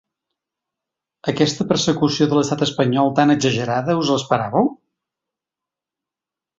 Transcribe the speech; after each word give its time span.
Aquesta 1.31 1.67
persecució 1.73 2.29
de 2.33 2.39
l’estat 2.39 2.65
espanyol 2.69 3.13
tan 3.21 3.37
exagerada, 3.37 3.99
us 4.05 4.13
l’esperàveu? 4.17 4.75